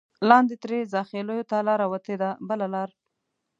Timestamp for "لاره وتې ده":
1.67-2.29